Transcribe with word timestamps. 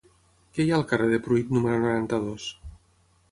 Què 0.53 0.63
hi 0.63 0.71
ha 0.71 0.77
al 0.77 0.85
carrer 0.91 1.09
de 1.11 1.19
Pruit 1.27 1.53
número 1.57 1.81
noranta-dos? 1.83 2.47